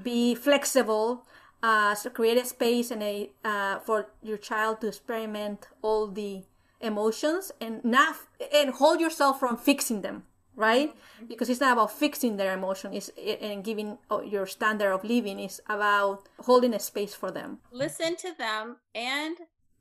be 0.03 0.35
flexible 0.35 1.25
uh, 1.61 1.93
so 1.93 2.09
create 2.09 2.37
a 2.37 2.45
space 2.45 2.91
and 2.91 3.03
a 3.03 3.31
uh, 3.43 3.79
for 3.79 4.09
your 4.21 4.37
child 4.37 4.79
to 4.81 4.87
experiment 4.87 5.67
all 5.81 6.07
the 6.07 6.43
emotions 6.81 7.51
and 7.59 7.83
not 7.83 8.15
and 8.53 8.71
hold 8.75 9.01
yourself 9.01 9.39
from 9.39 9.57
fixing 9.57 10.01
them 10.01 10.23
right? 10.59 10.93
Because 11.25 11.49
it's 11.49 11.61
not 11.61 11.71
about 11.73 11.91
fixing 11.91 12.35
their 12.35 12.53
emotion 12.53 12.93
it's 12.93 13.09
and 13.41 13.63
giving 13.63 13.97
oh, 14.11 14.21
your 14.21 14.45
standard 14.45 14.91
of 14.91 15.03
living 15.03 15.39
is 15.39 15.61
about 15.69 16.27
holding 16.39 16.73
a 16.73 16.79
space 16.79 17.15
for 17.15 17.31
them. 17.31 17.59
Listen 17.71 18.15
to 18.17 18.33
them 18.37 18.75
and 18.93 19.37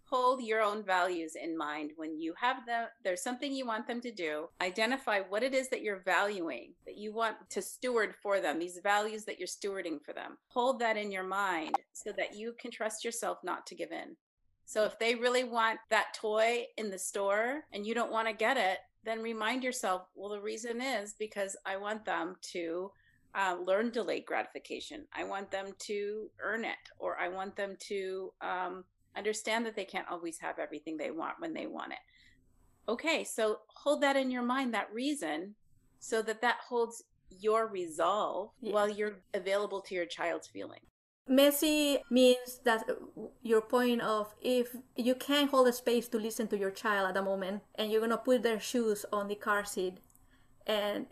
hold 0.09 0.43
your 0.43 0.63
own 0.63 0.83
values 0.83 1.35
in 1.35 1.57
mind 1.57 1.93
when 1.97 2.19
you 2.19 2.35
have 2.41 2.65
them 2.67 2.87
there's 3.05 3.23
something 3.23 3.53
you 3.53 3.67
want 3.67 3.87
them 3.87 4.01
to 4.01 4.13
do. 4.13 4.49
Identify 4.61 5.21
what 5.21 5.43
it 5.43 5.55
is 5.55 5.69
that 5.69 5.83
you're 5.83 6.03
valuing 6.05 6.73
that 6.87 6.97
you 6.97 7.13
want 7.13 7.37
to 7.51 7.63
steward 7.63 8.15
for 8.23 8.41
them 8.41 8.59
these 8.59 8.81
values 8.83 9.25
that 9.25 9.39
you're 9.39 9.49
stewarding 9.49 10.01
for 10.05 10.13
them. 10.13 10.39
Hold 10.49 10.81
that 10.81 10.97
in 10.97 11.11
your 11.11 11.25
mind 11.25 11.77
so 11.93 12.13
that 12.17 12.35
you 12.35 12.55
can 12.59 12.71
trust 12.71 13.05
yourself 13.05 13.39
not 13.45 13.67
to 13.67 13.75
give 13.75 13.93
in. 13.93 14.17
So 14.65 14.85
if 14.85 14.99
they 14.99 15.15
really 15.15 15.45
want 15.45 15.79
that 15.91 16.15
toy 16.15 16.67
in 16.77 16.91
the 16.91 16.99
store 16.99 17.65
and 17.73 17.87
you 17.87 17.95
don't 17.95 18.13
want 18.13 18.29
to 18.29 18.35
get 18.35 18.57
it 18.57 18.79
then 19.05 19.23
remind 19.23 19.65
yourself, 19.65 20.03
well, 20.15 20.29
the 20.29 20.41
reason 20.41 20.81
is 20.81 21.15
because 21.19 21.57
I 21.65 21.77
want 21.77 22.05
them 22.05 22.37
to 22.53 22.91
uh, 23.35 23.57
learn 23.65 23.91
delayed 23.91 24.27
gratification. 24.27 25.07
I 25.15 25.25
want 25.25 25.51
them 25.51 25.73
to 25.81 26.31
earn 26.43 26.65
it, 26.65 26.77
or 26.99 27.19
I 27.19 27.29
want 27.29 27.57
them 27.57 27.77
to 27.89 28.33
um, 28.41 28.85
understand 29.19 29.67
that 29.67 29.77
they 29.77 29.85
can't 29.85 30.09
always 30.11 30.39
have 30.39 30.59
everything 30.59 30.97
they 30.97 31.11
want 31.11 31.35
when 31.39 31.53
they 31.53 31.67
want 31.67 31.93
it. 31.93 31.99
Okay, 32.91 33.25
so 33.25 33.59
hold 33.69 34.03
that 34.03 34.17
in 34.17 34.31
your 34.31 34.43
mind, 34.43 34.73
that 34.73 34.93
reason, 34.93 35.55
so 35.99 36.23
that 36.23 36.41
that 36.41 36.57
holds 36.69 37.05
your 37.31 37.67
resolve 37.67 38.51
yes. 38.61 38.73
while 38.73 38.89
you're 38.89 39.19
available 39.35 39.83
to 39.83 39.95
your 39.95 40.07
child's 40.07 40.49
feeling. 40.49 40.81
Messy 41.29 41.99
means 42.11 42.61
that 42.65 42.89
uh, 42.89 42.95
your 43.43 43.61
point 43.61 44.01
of 44.01 44.35
if 44.41 44.75
you 44.97 45.15
can't 45.15 45.51
hold 45.51 45.69
a 45.69 45.73
space 45.73 46.09
to 46.09 46.19
listen 46.19 46.49
to 46.49 46.59
your 46.59 46.71
child 46.71 47.09
at 47.09 47.15
the 47.15 47.23
moment 47.23 47.63
and 47.75 47.93
you're 47.93 48.01
gonna 48.01 48.17
put 48.17 48.43
their 48.43 48.59
shoes 48.59 49.05
on 49.13 49.29
the 49.29 49.35
car 49.35 49.65
seat 49.65 49.99
and 50.67 51.07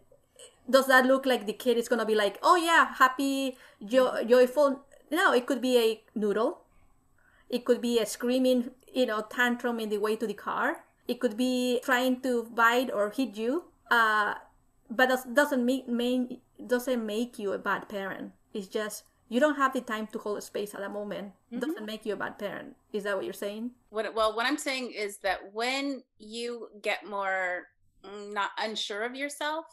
does 0.71 0.87
that 0.87 1.05
look 1.05 1.27
like 1.27 1.47
the 1.47 1.53
kid 1.53 1.77
is 1.77 1.89
gonna 1.89 2.07
be 2.07 2.15
like 2.15 2.39
oh 2.43 2.57
yeah 2.57 2.95
happy 2.95 3.59
jo- 3.85 4.25
joyful 4.25 4.87
no 5.11 5.35
it 5.35 5.45
could 5.45 5.61
be 5.61 5.77
a 5.77 6.03
noodle 6.19 6.63
it 7.49 7.65
could 7.65 7.81
be 7.81 7.99
a 7.99 8.07
screaming 8.07 8.71
you 8.93 9.07
know 9.07 9.23
tantrum 9.23 9.81
in 9.81 9.89
the 9.89 9.99
way 9.99 10.17
to 10.17 10.27
the 10.27 10.35
car. 10.35 10.85
It 11.07 11.21
could 11.21 11.37
be 11.37 11.81
trying 11.85 12.21
to 12.23 12.51
bite 12.53 12.91
or 12.93 13.11
hit 13.11 13.37
you 13.37 13.65
uh, 13.91 14.35
but 14.91 15.09
that 15.09 15.35
doesn't 15.35 15.65
make, 15.65 16.41
doesn't 16.67 17.05
make 17.05 17.39
you 17.39 17.53
a 17.53 17.59
bad 17.59 17.89
parent. 17.89 18.33
It's 18.53 18.67
just 18.67 19.05
you 19.29 19.41
don't 19.41 19.57
have 19.57 19.73
the 19.73 19.81
time 19.81 20.07
to 20.09 20.19
hold 20.19 20.39
a 20.39 20.41
space 20.41 20.75
at 20.75 20.83
a 20.83 20.89
moment. 20.89 21.33
Mm-hmm. 21.53 21.59
doesn't 21.59 21.87
make 21.87 22.07
you 22.07 22.13
a 22.13 22.17
bad 22.17 22.39
parent. 22.39 22.77
Is 22.93 23.05
that 23.05 23.17
what 23.17 23.25
you're 23.25 23.35
saying? 23.35 23.73
What, 23.91 24.15
well 24.15 24.35
what 24.37 24.47
i'm 24.47 24.59
saying 24.59 24.93
is 24.93 25.19
that 25.19 25.53
when 25.53 26.03
you 26.19 26.69
get 26.83 27.07
more 27.07 27.65
mm, 28.05 28.33
not 28.33 28.51
unsure 28.59 29.05
of 29.05 29.15
yourself 29.15 29.65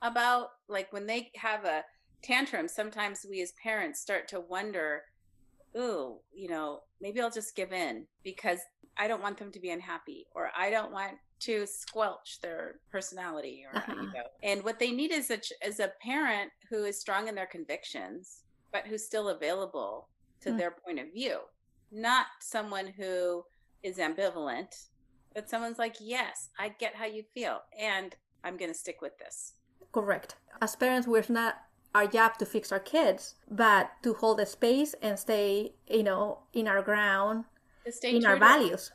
about 0.00 0.48
like 0.68 0.92
when 0.92 1.06
they 1.06 1.30
have 1.36 1.64
a 1.64 1.84
tantrum 2.22 2.66
sometimes 2.66 3.24
we 3.28 3.40
as 3.40 3.52
parents 3.62 4.00
start 4.00 4.26
to 4.28 4.40
wonder 4.40 5.02
ooh 5.76 6.18
you 6.32 6.48
know 6.48 6.80
maybe 7.00 7.20
i'll 7.20 7.30
just 7.30 7.56
give 7.56 7.72
in 7.72 8.06
because 8.22 8.58
i 8.98 9.08
don't 9.08 9.22
want 9.22 9.38
them 9.38 9.50
to 9.50 9.60
be 9.60 9.70
unhappy 9.70 10.26
or 10.34 10.50
i 10.56 10.70
don't 10.70 10.92
want 10.92 11.12
to 11.40 11.66
squelch 11.66 12.38
their 12.42 12.76
personality 12.90 13.64
or 13.70 13.78
uh-huh. 13.78 13.94
you 13.96 14.02
know 14.02 14.26
and 14.42 14.62
what 14.62 14.78
they 14.78 14.90
need 14.90 15.12
is 15.12 15.30
a 15.30 15.40
is 15.66 15.80
a 15.80 15.92
parent 16.02 16.50
who 16.70 16.84
is 16.84 17.00
strong 17.00 17.26
in 17.26 17.34
their 17.34 17.46
convictions 17.46 18.42
but 18.72 18.86
who's 18.86 19.04
still 19.04 19.28
available 19.28 20.08
to 20.40 20.50
mm. 20.50 20.58
their 20.58 20.72
point 20.84 20.98
of 20.98 21.12
view, 21.12 21.38
not 21.92 22.26
someone 22.40 22.86
who 22.86 23.44
is 23.82 23.98
ambivalent, 23.98 24.86
but 25.34 25.48
someone's 25.48 25.78
like, 25.78 25.96
yes, 26.00 26.48
I 26.58 26.70
get 26.80 26.94
how 26.94 27.06
you 27.06 27.22
feel, 27.34 27.60
and 27.78 28.14
I'm 28.42 28.56
going 28.56 28.72
to 28.72 28.78
stick 28.78 29.00
with 29.00 29.16
this. 29.18 29.52
Correct. 29.92 30.36
As 30.60 30.74
parents, 30.74 31.06
we're 31.06 31.24
not 31.28 31.56
our 31.94 32.06
job 32.06 32.38
to 32.38 32.46
fix 32.46 32.72
our 32.72 32.80
kids, 32.80 33.34
but 33.50 33.90
to 34.02 34.14
hold 34.14 34.40
a 34.40 34.46
space 34.46 34.94
and 35.02 35.18
stay, 35.18 35.74
you 35.88 36.02
know, 36.02 36.40
in 36.52 36.66
our 36.66 36.82
ground, 36.82 37.44
to 37.84 37.92
stay 37.92 38.16
in 38.16 38.24
our 38.24 38.38
values. 38.38 38.92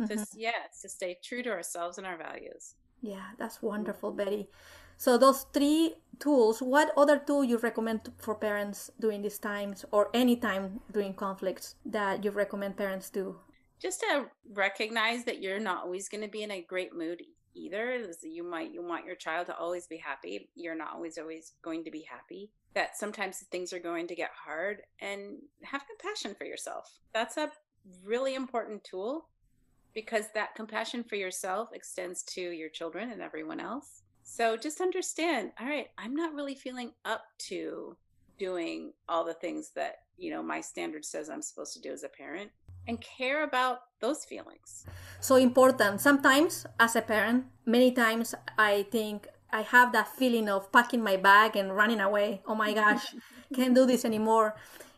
Mm-hmm. 0.00 0.14
To, 0.14 0.26
yes, 0.34 0.80
to 0.82 0.88
stay 0.88 1.18
true 1.22 1.42
to 1.42 1.50
ourselves 1.50 1.98
and 1.98 2.06
our 2.06 2.18
values. 2.18 2.74
Yeah, 3.00 3.32
that's 3.38 3.62
wonderful, 3.62 4.12
Betty. 4.12 4.48
So 4.96 5.18
those 5.18 5.46
three 5.52 5.94
tools, 6.18 6.60
what 6.60 6.92
other 6.96 7.18
tool 7.18 7.44
you 7.44 7.58
recommend 7.58 8.12
for 8.18 8.34
parents 8.34 8.90
during 8.98 9.22
these 9.22 9.38
times 9.38 9.84
or 9.90 10.10
any 10.14 10.36
time 10.36 10.80
during 10.90 11.14
conflicts 11.14 11.74
that 11.84 12.24
you 12.24 12.30
recommend 12.30 12.76
parents 12.76 13.10
do? 13.10 13.36
Just 13.80 14.00
to 14.00 14.26
recognize 14.54 15.24
that 15.24 15.42
you're 15.42 15.60
not 15.60 15.84
always 15.84 16.08
going 16.08 16.22
to 16.22 16.30
be 16.30 16.42
in 16.42 16.50
a 16.50 16.62
great 16.62 16.94
mood 16.94 17.22
either. 17.56 18.06
You 18.22 18.44
might 18.44 18.72
you 18.72 18.82
want 18.82 19.06
your 19.06 19.16
child 19.16 19.46
to 19.46 19.56
always 19.56 19.86
be 19.86 19.96
happy. 19.96 20.50
You're 20.54 20.76
not 20.76 20.94
always 20.94 21.18
always 21.18 21.52
going 21.62 21.84
to 21.84 21.90
be 21.90 22.06
happy. 22.08 22.50
That 22.74 22.96
sometimes 22.96 23.38
things 23.50 23.72
are 23.72 23.78
going 23.78 24.06
to 24.08 24.14
get 24.14 24.30
hard 24.44 24.82
and 25.00 25.38
have 25.62 25.84
compassion 25.86 26.34
for 26.36 26.44
yourself. 26.44 26.98
That's 27.14 27.36
a 27.36 27.50
really 28.04 28.34
important 28.34 28.84
tool 28.84 29.28
because 29.94 30.26
that 30.34 30.54
compassion 30.54 31.02
for 31.02 31.16
yourself 31.16 31.70
extends 31.72 32.22
to 32.24 32.40
your 32.40 32.68
children 32.68 33.10
and 33.12 33.22
everyone 33.22 33.60
else. 33.60 34.02
So 34.24 34.56
just 34.56 34.80
understand, 34.80 35.52
all 35.58 35.66
right, 35.66 35.86
I'm 35.96 36.14
not 36.14 36.34
really 36.34 36.54
feeling 36.54 36.92
up 37.04 37.22
to 37.48 37.96
doing 38.38 38.92
all 39.08 39.24
the 39.24 39.34
things 39.34 39.70
that, 39.76 40.00
you 40.18 40.30
know, 40.30 40.42
my 40.42 40.60
standard 40.60 41.04
says 41.04 41.30
I'm 41.30 41.40
supposed 41.40 41.72
to 41.74 41.80
do 41.80 41.92
as 41.92 42.02
a 42.02 42.08
parent 42.08 42.50
and 42.86 43.00
care 43.00 43.42
about 43.42 43.80
those 44.00 44.24
feelings. 44.24 44.86
So 45.20 45.36
important. 45.36 46.00
Sometimes 46.00 46.66
as 46.78 46.96
a 46.96 47.02
parent, 47.02 47.46
many 47.64 47.92
times 47.92 48.34
I 48.58 48.86
think 48.90 49.28
I 49.52 49.62
have 49.62 49.92
that 49.92 50.08
feeling 50.08 50.48
of 50.48 50.70
packing 50.72 51.02
my 51.02 51.16
bag 51.16 51.56
and 51.56 51.74
running 51.74 52.00
away. 52.00 52.42
Oh 52.46 52.54
my 52.54 52.72
gosh, 52.72 53.14
can't 53.54 53.74
do 53.74 53.86
this 53.86 54.04
anymore 54.04 54.56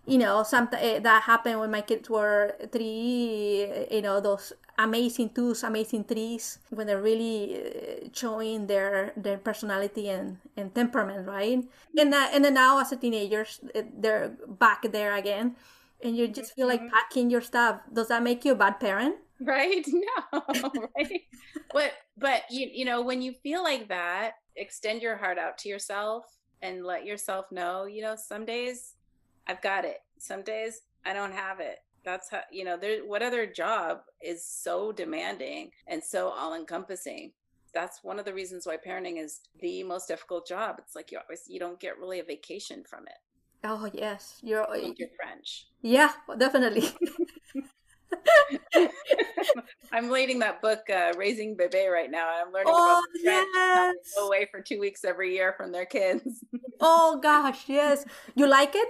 you 0.08 0.16
know, 0.16 0.42
something 0.42 0.80
uh, 0.80 0.98
that 1.00 1.22
happened 1.24 1.60
when 1.60 1.70
my 1.70 1.82
kids 1.82 2.08
were 2.08 2.56
three. 2.72 3.68
You 3.90 4.00
know, 4.00 4.20
those 4.20 4.54
amazing 4.78 5.30
twos, 5.36 5.62
amazing 5.62 6.04
threes, 6.04 6.58
when 6.70 6.86
they're 6.86 7.02
really 7.02 7.60
uh, 7.60 8.08
showing 8.12 8.66
their 8.66 9.12
their 9.16 9.36
personality 9.36 10.08
and, 10.08 10.38
and 10.56 10.74
temperament, 10.74 11.28
right? 11.28 11.60
And 11.96 12.12
that, 12.12 12.32
and 12.32 12.42
then 12.42 12.54
now 12.54 12.80
as 12.80 12.90
a 12.90 12.96
teenagers, 12.96 13.60
eh, 13.74 13.84
they're 13.92 14.32
back 14.48 14.90
there 14.90 15.14
again, 15.14 15.56
and 16.02 16.16
you 16.16 16.28
just 16.28 16.54
feel 16.54 16.66
like 16.66 16.80
mm-hmm. 16.80 16.94
packing 16.94 17.30
your 17.30 17.40
stuff. 17.40 17.80
Does 17.92 18.08
that 18.08 18.22
make 18.22 18.44
you 18.44 18.52
a 18.52 18.56
bad 18.56 18.80
parent? 18.80 19.16
right? 19.40 19.86
No 20.32 20.42
right? 20.96 21.22
But 21.72 21.92
but 22.16 22.42
you 22.50 22.68
you 22.72 22.84
know 22.84 23.02
when 23.02 23.22
you 23.22 23.32
feel 23.32 23.62
like 23.62 23.88
that 23.88 24.32
extend 24.56 25.02
your 25.02 25.16
heart 25.16 25.38
out 25.38 25.58
to 25.58 25.68
yourself 25.68 26.24
and 26.62 26.84
let 26.84 27.06
yourself 27.06 27.46
know 27.52 27.84
you 27.84 28.02
know 28.02 28.16
some 28.16 28.44
days 28.44 28.94
i've 29.46 29.62
got 29.62 29.84
it. 29.84 29.98
Some 30.18 30.42
days 30.42 30.80
i 31.04 31.12
don't 31.12 31.32
have 31.32 31.60
it. 31.60 31.78
That's 32.04 32.30
how 32.30 32.40
you 32.50 32.64
know 32.64 32.76
there 32.76 33.04
what 33.06 33.22
other 33.22 33.46
job 33.46 34.00
is 34.22 34.44
so 34.44 34.92
demanding 34.92 35.70
and 35.86 36.02
so 36.02 36.28
all 36.28 36.54
encompassing 36.54 37.32
that's 37.74 38.02
one 38.02 38.18
of 38.18 38.24
the 38.24 38.32
reasons 38.32 38.66
why 38.66 38.78
parenting 38.78 39.22
is 39.22 39.40
the 39.60 39.82
most 39.82 40.08
difficult 40.08 40.48
job. 40.48 40.76
It's 40.78 40.96
like 40.96 41.12
you 41.12 41.18
always 41.18 41.42
you 41.48 41.60
don't 41.60 41.78
get 41.78 41.98
really 41.98 42.18
a 42.18 42.24
vacation 42.24 42.82
from 42.88 43.06
it 43.06 43.18
oh 43.64 43.90
yes 43.92 44.38
you're 44.42 44.66
like 44.70 44.98
your 44.98 45.08
french 45.16 45.66
yeah 45.82 46.12
definitely 46.38 46.88
I'm 49.92 50.10
reading 50.10 50.38
that 50.40 50.60
book, 50.60 50.88
uh, 50.90 51.12
Raising 51.16 51.56
Bebe, 51.56 51.86
right 51.86 52.10
now. 52.10 52.28
I'm 52.28 52.52
learning 52.52 52.72
oh, 52.74 52.98
about 52.98 53.04
French. 53.22 53.48
Yes. 53.54 53.94
Go 54.16 54.26
away 54.26 54.46
for 54.50 54.60
two 54.60 54.78
weeks 54.78 55.04
every 55.04 55.34
year 55.34 55.54
from 55.56 55.72
their 55.72 55.86
kids. 55.86 56.44
oh 56.80 57.18
gosh, 57.22 57.68
yes. 57.68 58.04
You 58.34 58.46
like 58.46 58.74
it? 58.74 58.88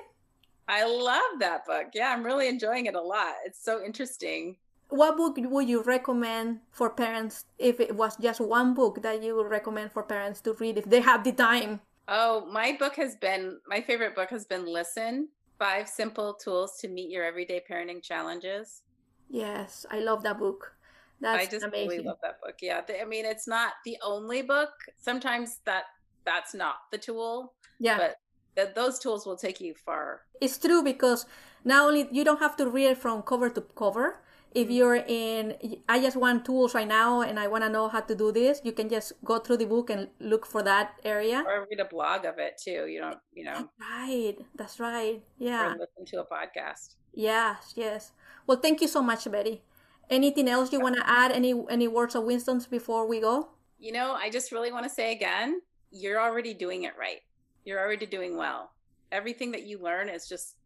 I 0.66 0.84
love 0.84 1.40
that 1.40 1.64
book. 1.66 1.86
Yeah, 1.94 2.12
I'm 2.12 2.24
really 2.24 2.48
enjoying 2.48 2.86
it 2.86 2.94
a 2.94 3.00
lot. 3.00 3.34
It's 3.46 3.62
so 3.62 3.82
interesting. 3.82 4.56
What 4.90 5.16
book 5.16 5.36
would 5.38 5.68
you 5.68 5.82
recommend 5.82 6.60
for 6.70 6.90
parents 6.90 7.44
if 7.58 7.80
it 7.80 7.94
was 7.94 8.16
just 8.16 8.40
one 8.40 8.74
book 8.74 9.02
that 9.02 9.22
you 9.22 9.36
would 9.36 9.48
recommend 9.48 9.92
for 9.92 10.02
parents 10.02 10.40
to 10.42 10.54
read 10.54 10.78
if 10.78 10.84
they 10.84 11.00
have 11.00 11.24
the 11.24 11.32
time? 11.32 11.80
Oh, 12.08 12.46
my 12.50 12.74
book 12.78 12.96
has 12.96 13.16
been 13.16 13.58
my 13.66 13.82
favorite 13.82 14.14
book 14.14 14.30
has 14.30 14.46
been 14.46 14.64
Listen 14.64 15.28
Five 15.58 15.88
Simple 15.88 16.34
Tools 16.34 16.78
to 16.80 16.88
Meet 16.88 17.10
Your 17.10 17.22
Everyday 17.24 17.62
Parenting 17.70 18.02
Challenges. 18.02 18.80
Yes, 19.28 19.84
I 19.90 19.98
love 20.00 20.22
that 20.22 20.38
book. 20.38 20.72
That's 21.20 21.46
I 21.46 21.50
just 21.50 21.66
amazing. 21.66 21.88
really 21.88 22.04
love 22.04 22.16
that 22.22 22.40
book. 22.40 22.54
Yeah, 22.62 22.80
I 22.98 23.04
mean, 23.04 23.26
it's 23.26 23.46
not 23.46 23.72
the 23.84 23.98
only 24.02 24.40
book. 24.40 24.70
Sometimes 24.96 25.58
that 25.66 25.84
that's 26.24 26.54
not 26.54 26.76
the 26.92 26.96
tool. 26.98 27.52
Yeah, 27.78 27.98
but 27.98 28.16
th- 28.56 28.74
those 28.74 28.98
tools 28.98 29.26
will 29.26 29.36
take 29.36 29.60
you 29.60 29.74
far. 29.74 30.22
It's 30.40 30.56
true 30.56 30.82
because 30.82 31.26
not 31.62 31.88
only 31.88 32.08
you 32.10 32.24
don't 32.24 32.40
have 32.40 32.56
to 32.56 32.70
read 32.70 32.86
it 32.86 32.98
from 32.98 33.20
cover 33.22 33.50
to 33.50 33.60
cover. 33.60 34.22
If 34.54 34.70
you're 34.70 34.96
in, 34.96 35.56
I 35.88 36.00
just 36.00 36.16
want 36.16 36.44
tools 36.44 36.74
right 36.74 36.88
now, 36.88 37.20
and 37.20 37.38
I 37.38 37.48
want 37.48 37.64
to 37.64 37.70
know 37.70 37.88
how 37.88 38.00
to 38.00 38.14
do 38.14 38.32
this. 38.32 38.60
You 38.64 38.72
can 38.72 38.88
just 38.88 39.12
go 39.24 39.38
through 39.38 39.58
the 39.58 39.66
book 39.66 39.90
and 39.90 40.08
look 40.20 40.46
for 40.46 40.62
that 40.62 40.94
area, 41.04 41.44
or 41.46 41.66
read 41.70 41.80
a 41.80 41.84
blog 41.84 42.24
of 42.24 42.38
it 42.38 42.58
too. 42.58 42.86
You 42.86 43.00
don't, 43.00 43.18
you 43.34 43.44
know. 43.44 43.52
That's 43.54 43.70
right. 43.80 44.36
That's 44.56 44.80
right. 44.80 45.22
Yeah. 45.38 45.74
Or 45.74 45.78
listen 45.78 46.06
to 46.06 46.20
a 46.20 46.26
podcast. 46.26 46.96
Yes. 47.12 47.74
Yes. 47.76 48.12
Well, 48.46 48.58
thank 48.58 48.80
you 48.80 48.88
so 48.88 49.02
much, 49.02 49.30
Betty. 49.30 49.62
Anything 50.08 50.48
else 50.48 50.72
you 50.72 50.80
want 50.80 50.96
to 50.96 51.08
add? 51.08 51.32
Any 51.32 51.54
any 51.68 51.86
words 51.86 52.14
of 52.14 52.24
wisdom 52.24 52.60
before 52.70 53.06
we 53.06 53.20
go? 53.20 53.50
You 53.78 53.92
know, 53.92 54.12
I 54.12 54.30
just 54.30 54.50
really 54.50 54.72
want 54.72 54.84
to 54.84 54.90
say 54.90 55.12
again, 55.12 55.60
you're 55.90 56.20
already 56.20 56.54
doing 56.54 56.84
it 56.84 56.94
right. 56.98 57.20
You're 57.64 57.78
already 57.78 58.06
doing 58.06 58.36
well. 58.36 58.72
Everything 59.12 59.52
that 59.52 59.64
you 59.64 59.78
learn 59.78 60.08
is 60.08 60.28
just 60.28 60.56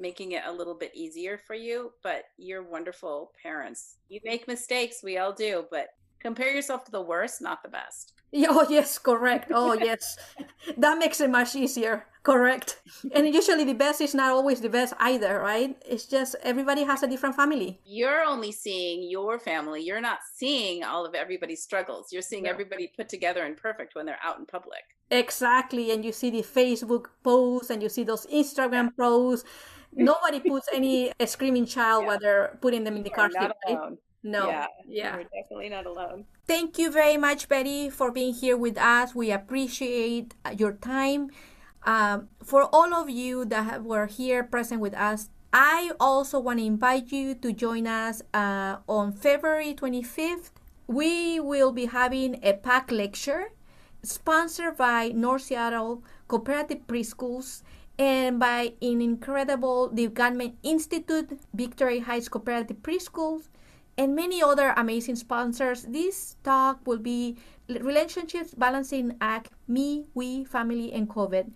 making 0.00 0.32
it 0.32 0.42
a 0.46 0.52
little 0.52 0.74
bit 0.74 0.92
easier 0.94 1.38
for 1.46 1.54
you, 1.54 1.92
but 2.02 2.24
you're 2.38 2.62
wonderful 2.62 3.32
parents. 3.42 3.96
You 4.08 4.20
make 4.24 4.48
mistakes, 4.48 5.02
we 5.02 5.18
all 5.18 5.32
do, 5.32 5.66
but 5.70 5.88
compare 6.20 6.52
yourself 6.52 6.84
to 6.84 6.90
the 6.90 7.02
worst, 7.02 7.40
not 7.40 7.62
the 7.62 7.68
best. 7.68 8.12
Oh, 8.32 8.64
yes, 8.70 8.98
correct. 8.98 9.50
Oh, 9.52 9.72
yes. 9.72 10.16
that 10.78 10.98
makes 10.98 11.20
it 11.20 11.30
much 11.30 11.56
easier. 11.56 12.06
Correct. 12.22 12.80
And 13.14 13.26
usually 13.26 13.64
the 13.64 13.72
best 13.72 14.00
is 14.00 14.14
not 14.14 14.30
always 14.30 14.60
the 14.60 14.68
best 14.68 14.92
either, 14.98 15.40
right? 15.40 15.76
It's 15.86 16.04
just 16.04 16.36
everybody 16.42 16.84
has 16.84 17.02
a 17.02 17.08
different 17.08 17.34
family. 17.34 17.80
You're 17.84 18.22
only 18.22 18.52
seeing 18.52 19.08
your 19.10 19.38
family. 19.38 19.82
You're 19.82 20.02
not 20.02 20.18
seeing 20.36 20.84
all 20.84 21.06
of 21.06 21.14
everybody's 21.14 21.62
struggles. 21.62 22.12
You're 22.12 22.22
seeing 22.22 22.44
yeah. 22.44 22.50
everybody 22.50 22.92
put 22.94 23.08
together 23.08 23.44
and 23.44 23.56
perfect 23.56 23.94
when 23.94 24.04
they're 24.04 24.18
out 24.22 24.38
in 24.38 24.44
public. 24.44 24.84
Exactly. 25.10 25.90
And 25.92 26.04
you 26.04 26.12
see 26.12 26.30
the 26.30 26.42
Facebook 26.42 27.06
posts 27.24 27.70
and 27.70 27.82
you 27.82 27.88
see 27.88 28.04
those 28.04 28.26
Instagram 28.26 28.94
posts. 28.96 29.48
Nobody 30.12 30.40
puts 30.40 30.68
any 30.72 31.12
screaming 31.26 31.66
child 31.66 32.02
yeah. 32.02 32.08
while 32.08 32.18
they're 32.18 32.58
putting 32.60 32.84
them 32.84 32.96
in 32.96 33.02
the 33.02 33.10
car 33.10 33.30
seat. 33.30 33.50
Right? 33.66 33.98
No. 34.22 34.48
Yeah. 34.48 34.66
Yeah. 34.86 35.14
You're 35.14 35.24
definitely 35.24 35.68
not 35.70 35.86
alone. 35.86 36.26
Thank 36.46 36.78
you 36.78 36.90
very 36.90 37.16
much, 37.16 37.48
Betty, 37.48 37.90
for 37.90 38.12
being 38.12 38.34
here 38.34 38.56
with 38.56 38.76
us. 38.78 39.14
We 39.14 39.30
appreciate 39.30 40.34
your 40.56 40.72
time. 40.72 41.30
Um, 41.84 42.28
for 42.42 42.68
all 42.72 42.92
of 42.94 43.08
you 43.08 43.44
that 43.46 43.82
were 43.82 44.06
here 44.06 44.44
present 44.44 44.80
with 44.80 44.94
us, 44.94 45.30
I 45.52 45.92
also 45.98 46.38
want 46.38 46.58
to 46.58 46.64
invite 46.64 47.10
you 47.10 47.34
to 47.36 47.52
join 47.52 47.86
us 47.86 48.22
uh, 48.34 48.76
on 48.88 49.12
February 49.12 49.74
25th. 49.74 50.50
We 50.86 51.40
will 51.40 51.72
be 51.72 51.86
having 51.86 52.38
a 52.42 52.52
PAC 52.52 52.92
lecture 52.92 53.52
sponsored 54.02 54.76
by 54.76 55.08
North 55.08 55.42
Seattle 55.42 56.04
Cooperative 56.28 56.86
Preschools 56.86 57.62
and 58.00 58.40
by 58.40 58.72
an 58.80 59.02
incredible 59.02 59.90
the 59.92 60.08
Gottman 60.08 60.54
Institute, 60.62 61.38
Victory 61.52 61.98
Heights 62.00 62.30
Cooperative 62.30 62.78
Preschools, 62.78 63.48
and 63.98 64.16
many 64.16 64.42
other 64.42 64.72
amazing 64.78 65.16
sponsors. 65.16 65.82
This 65.82 66.36
talk 66.42 66.80
will 66.86 66.98
be 66.98 67.36
relationships 67.68 68.54
balancing 68.54 69.16
act 69.20 69.52
me, 69.68 70.06
we, 70.14 70.44
family, 70.44 70.92
and 70.94 71.10
COVID. 71.10 71.52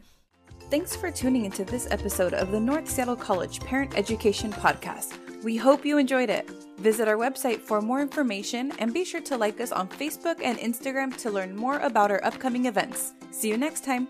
Thanks 0.68 0.94
for 0.94 1.10
tuning 1.10 1.46
into 1.46 1.64
this 1.64 1.88
episode 1.90 2.34
of 2.34 2.52
the 2.52 2.60
North 2.60 2.90
Seattle 2.90 3.16
College 3.16 3.60
Parent 3.60 3.96
Education 3.96 4.52
Podcast. 4.52 5.16
We 5.42 5.56
hope 5.56 5.86
you 5.86 5.96
enjoyed 5.96 6.28
it. 6.28 6.50
Visit 6.78 7.08
our 7.08 7.16
website 7.16 7.60
for 7.60 7.80
more 7.80 8.02
information 8.02 8.72
and 8.78 8.92
be 8.92 9.04
sure 9.04 9.20
to 9.22 9.36
like 9.38 9.60
us 9.60 9.72
on 9.72 9.88
Facebook 9.88 10.40
and 10.42 10.58
Instagram 10.58 11.16
to 11.18 11.30
learn 11.30 11.56
more 11.56 11.78
about 11.78 12.10
our 12.10 12.22
upcoming 12.24 12.66
events. 12.66 13.14
See 13.30 13.48
you 13.48 13.56
next 13.56 13.84
time. 13.84 14.08